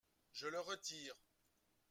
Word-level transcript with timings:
Je 0.31 0.47
le 0.47 0.59
retire. 0.59 1.13